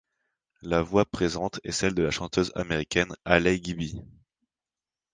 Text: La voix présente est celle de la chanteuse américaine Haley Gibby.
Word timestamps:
La 0.63 0.81
voix 0.81 1.05
présente 1.05 1.59
est 1.63 1.71
celle 1.71 1.93
de 1.93 2.01
la 2.01 2.09
chanteuse 2.09 2.51
américaine 2.55 3.15
Haley 3.23 3.59
Gibby. 3.63 4.01